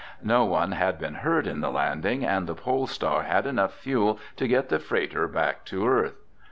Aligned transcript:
No 0.23 0.45
one 0.45 0.71
had 0.71 0.97
been 0.97 1.13
hurt 1.13 1.45
in 1.45 1.59
the 1.61 1.69
landing 1.69 2.25
and 2.25 2.47
the 2.47 2.55
Pole 2.55 2.87
Star 2.87 3.21
had 3.21 3.45
enough 3.45 3.75
fuel 3.75 4.17
to 4.37 4.47
get 4.47 4.69
the 4.69 4.79
freighter 4.79 5.27
back 5.27 5.63
to 5.65 5.87
Earth. 5.87 6.17